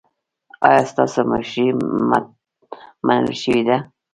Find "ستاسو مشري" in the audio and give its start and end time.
0.91-1.67